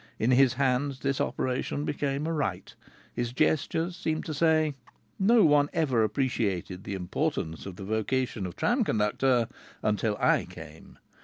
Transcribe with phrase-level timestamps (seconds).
[0.17, 2.73] In his hands this operation became a rite.
[3.13, 4.73] His gestures seemed to say,
[5.19, 9.47] "No one ever appreciated the importance of the vocation of tram conductor
[9.83, 10.97] until I came.